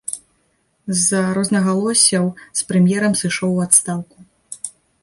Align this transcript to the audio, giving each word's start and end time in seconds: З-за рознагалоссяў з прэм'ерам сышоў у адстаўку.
З-за 0.95 1.21
рознагалоссяў 1.39 2.25
з 2.61 2.67
прэм'ерам 2.73 3.13
сышоў 3.21 3.51
у 3.61 3.65
адстаўку. 3.69 4.17